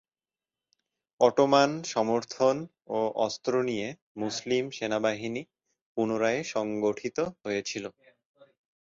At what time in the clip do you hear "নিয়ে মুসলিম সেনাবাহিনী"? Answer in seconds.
3.63-5.41